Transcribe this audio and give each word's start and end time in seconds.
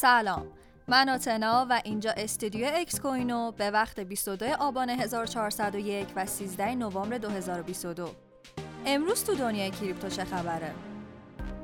سلام. 0.00 0.46
من 0.88 1.08
آتنا 1.08 1.66
و 1.70 1.80
اینجا 1.84 2.10
استودیو 2.16 2.68
اکس 2.74 3.00
کوینو 3.00 3.52
به 3.52 3.70
وقت 3.70 4.00
22 4.00 4.46
آبان 4.60 4.90
1401 4.90 6.08
و 6.16 6.26
13 6.26 6.74
نوامبر 6.74 7.18
2022 7.18 8.10
امروز 8.86 9.24
تو 9.24 9.34
دنیای 9.34 9.70
کریپتو 9.70 10.08
چه 10.08 10.24
خبره؟ 10.24 10.74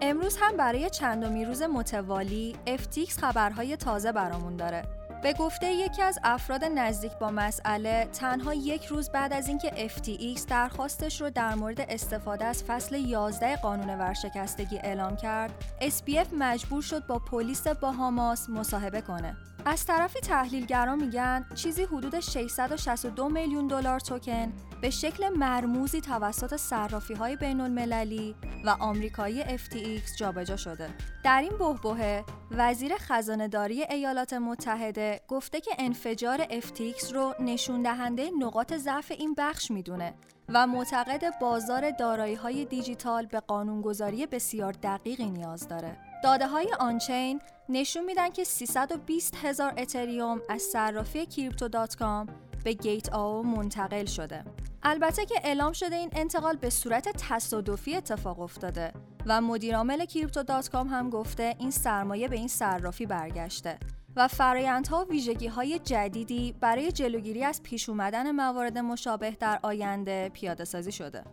امروز 0.00 0.36
هم 0.40 0.56
برای 0.56 0.90
چندمی 0.90 1.44
روز 1.44 1.62
متوالی 1.62 2.56
FTX 2.66 3.20
خبرهای 3.20 3.76
تازه 3.76 4.12
برامون 4.12 4.56
داره. 4.56 4.84
به 5.22 5.32
گفته 5.32 5.72
یکی 5.72 6.02
از 6.02 6.18
افراد 6.24 6.64
نزدیک 6.64 7.12
با 7.12 7.30
مسئله 7.30 8.08
تنها 8.12 8.54
یک 8.54 8.84
روز 8.84 9.10
بعد 9.10 9.32
از 9.32 9.48
اینکه 9.48 9.88
FTX 9.88 10.46
درخواستش 10.48 11.20
رو 11.20 11.30
در 11.30 11.54
مورد 11.54 11.80
استفاده 11.80 12.44
از 12.44 12.64
فصل 12.64 12.96
11 12.96 13.56
قانون 13.56 13.98
ورشکستگی 13.98 14.78
اعلام 14.78 15.16
کرد 15.16 15.64
SPF 15.80 16.26
مجبور 16.38 16.82
شد 16.82 17.06
با 17.06 17.18
پلیس 17.18 17.66
باهاماس 17.66 18.50
مصاحبه 18.50 19.00
کنه. 19.00 19.36
از 19.64 19.86
طرفی 19.86 20.20
تحلیلگران 20.20 21.02
میگن 21.02 21.46
چیزی 21.54 21.82
حدود 21.84 22.20
662 22.20 23.28
میلیون 23.28 23.66
دلار 23.66 24.00
توکن 24.00 24.52
به 24.80 24.90
شکل 24.90 25.28
مرموزی 25.28 26.00
توسط 26.00 26.56
صرافی 26.56 27.14
های 27.14 27.36
بین 27.36 27.60
المللی 27.60 28.34
و 28.64 28.70
آمریکایی 28.70 29.44
FTX 29.44 30.16
جابجا 30.16 30.56
شده. 30.56 30.90
در 31.24 31.40
این 31.40 31.58
بحبوه 31.58 32.22
وزیر 32.50 32.92
خزانهداری 32.98 33.82
ایالات 33.82 34.32
متحده 34.32 35.20
گفته 35.28 35.60
که 35.60 35.70
انفجار 35.78 36.44
FTX 36.44 37.12
رو 37.12 37.34
نشون 37.40 37.82
دهنده 37.82 38.30
نقاط 38.38 38.74
ضعف 38.74 39.10
این 39.10 39.34
بخش 39.38 39.70
می‌دونه 39.70 40.14
و 40.48 40.66
معتقد 40.66 41.38
بازار 41.40 41.90
دارایی 41.90 42.34
های 42.34 42.64
دیجیتال 42.64 43.26
به 43.26 43.40
قانونگذاری 43.40 44.26
بسیار 44.26 44.72
دقیقی 44.72 45.30
نیاز 45.30 45.68
داره. 45.68 45.96
داده 46.24 46.46
های 46.46 46.68
on-chain 46.80 47.40
نشون 47.68 48.04
میدن 48.04 48.30
که 48.30 48.44
320 48.44 49.36
هزار 49.44 49.74
اتریوم 49.78 50.40
از 50.48 50.62
صرافی 50.62 51.26
Crypto.com 51.26 52.26
به 52.64 52.72
Gate.io 52.72 53.42
منتقل 53.42 54.04
شده. 54.04 54.44
البته 54.84 55.26
که 55.26 55.34
اعلام 55.44 55.72
شده 55.72 55.96
این 55.96 56.10
انتقال 56.12 56.56
به 56.56 56.70
صورت 56.70 57.08
تصادفی 57.28 57.96
اتفاق 57.96 58.40
افتاده 58.40 58.92
و 59.26 59.40
مدیرعامل 59.40 60.04
Crypto.com 60.04 60.88
هم 60.88 61.10
گفته 61.10 61.54
این 61.58 61.70
سرمایه 61.70 62.28
به 62.28 62.36
این 62.36 62.48
صرافی 62.48 63.06
برگشته 63.06 63.78
و 64.16 64.28
فرایندها 64.28 65.04
و 65.04 65.08
ویژگی 65.08 65.46
های 65.46 65.78
جدیدی 65.78 66.54
برای 66.60 66.92
جلوگیری 66.92 67.44
از 67.44 67.62
پیش 67.62 67.88
اومدن 67.88 68.30
موارد 68.30 68.78
مشابه 68.78 69.30
در 69.30 69.58
آینده 69.62 70.28
پیاده 70.28 70.64
سازی 70.64 70.92
شده. 70.92 71.24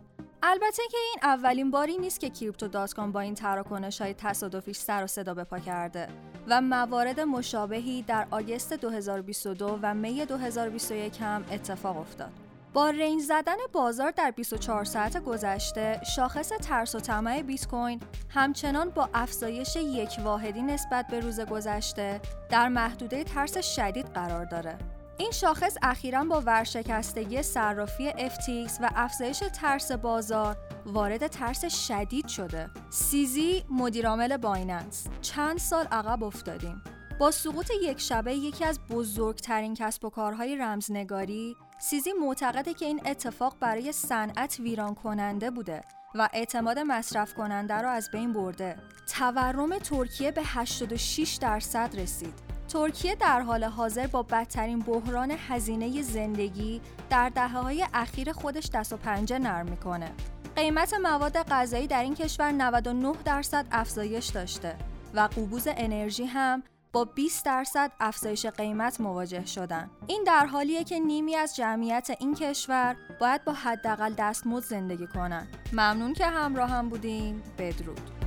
البته 0.42 0.82
که 0.90 0.98
این 0.98 1.18
اولین 1.22 1.70
باری 1.70 1.98
نیست 1.98 2.20
که 2.20 2.30
کریپتو 2.30 2.68
دات 2.68 3.00
با 3.00 3.20
این 3.20 3.34
تراکنش 3.34 4.00
های 4.00 4.14
تصادفیش 4.14 4.76
سر 4.76 5.04
و 5.04 5.06
صدا 5.06 5.34
به 5.34 5.44
پا 5.44 5.58
کرده 5.58 6.08
و 6.48 6.60
موارد 6.60 7.20
مشابهی 7.20 8.02
در 8.02 8.26
آگست 8.30 8.72
2022 8.72 9.78
و 9.82 9.94
می 9.94 10.24
2021 10.24 11.16
هم 11.20 11.44
اتفاق 11.50 11.96
افتاد. 11.96 12.49
با 12.72 12.90
رنج 12.90 13.22
زدن 13.22 13.56
بازار 13.72 14.10
در 14.10 14.30
24 14.30 14.84
ساعت 14.84 15.16
گذشته، 15.24 16.00
شاخص 16.16 16.48
ترس 16.48 16.94
و 16.94 17.00
طمع 17.00 17.42
بیت 17.42 17.68
کوین 17.68 18.00
همچنان 18.28 18.90
با 18.90 19.08
افزایش 19.14 19.76
یک 19.76 20.16
واحدی 20.24 20.62
نسبت 20.62 21.06
به 21.06 21.20
روز 21.20 21.40
گذشته 21.40 22.20
در 22.50 22.68
محدوده 22.68 23.24
ترس 23.24 23.58
شدید 23.58 24.06
قرار 24.06 24.44
داره. 24.44 24.78
این 25.18 25.30
شاخص 25.30 25.76
اخیرا 25.82 26.24
با 26.24 26.40
ورشکستگی 26.40 27.42
صرافی 27.42 28.10
FTX 28.10 28.80
و 28.80 28.90
افزایش 28.94 29.38
ترس 29.38 29.92
بازار 29.92 30.56
وارد 30.86 31.26
ترس 31.26 31.88
شدید 31.88 32.28
شده. 32.28 32.70
سیزی 32.90 33.64
مدیرعامل 33.70 34.36
بایننس 34.36 35.06
چند 35.20 35.58
سال 35.58 35.86
عقب 35.86 36.24
افتادیم. 36.24 36.82
با 37.18 37.30
سقوط 37.30 37.70
یک 37.82 38.00
شبه 38.00 38.34
یکی 38.34 38.64
از 38.64 38.80
بزرگترین 38.90 39.74
کسب 39.74 40.04
و 40.04 40.10
کارهای 40.10 40.56
رمزنگاری 40.56 41.56
سیزی 41.82 42.12
معتقده 42.12 42.74
که 42.74 42.86
این 42.86 43.00
اتفاق 43.06 43.56
برای 43.60 43.92
صنعت 43.92 44.60
ویران 44.60 44.94
کننده 44.94 45.50
بوده 45.50 45.80
و 46.14 46.28
اعتماد 46.32 46.78
مصرف 46.78 47.34
کننده 47.34 47.80
را 47.82 47.90
از 47.90 48.10
بین 48.12 48.32
برده. 48.32 48.76
تورم 49.12 49.78
ترکیه 49.78 50.30
به 50.30 50.42
86 50.44 51.38
درصد 51.40 51.90
رسید. 51.98 52.34
ترکیه 52.68 53.14
در 53.14 53.40
حال 53.40 53.64
حاضر 53.64 54.06
با 54.06 54.22
بدترین 54.22 54.78
بحران 54.78 55.30
هزینه 55.48 56.02
زندگی 56.02 56.80
در 57.10 57.28
دهه 57.28 57.58
های 57.58 57.86
اخیر 57.94 58.32
خودش 58.32 58.70
دست 58.74 58.92
و 58.92 58.96
پنجه 58.96 59.38
نرم 59.38 59.66
می‌کنه. 59.66 60.12
قیمت 60.56 60.94
مواد 60.94 61.36
غذایی 61.36 61.86
در 61.86 62.02
این 62.02 62.14
کشور 62.14 62.52
99 62.52 63.12
درصد 63.24 63.66
افزایش 63.72 64.26
داشته 64.26 64.76
و 65.14 65.20
قبوز 65.20 65.68
انرژی 65.70 66.24
هم 66.24 66.62
با 66.92 67.04
20 67.04 67.44
درصد 67.44 67.92
افزایش 68.00 68.46
قیمت 68.46 69.00
مواجه 69.00 69.46
شدن. 69.46 69.90
این 70.06 70.24
در 70.26 70.46
حالیه 70.46 70.84
که 70.84 70.98
نیمی 70.98 71.36
از 71.36 71.56
جمعیت 71.56 72.10
این 72.20 72.34
کشور 72.34 72.96
باید 73.20 73.44
با 73.44 73.52
حداقل 73.52 74.14
دستمزد 74.18 74.66
زندگی 74.66 75.06
کنن. 75.06 75.48
ممنون 75.72 76.12
که 76.12 76.26
همراه 76.26 76.70
هم 76.70 76.88
بودین. 76.88 77.42
بدرود. 77.58 78.19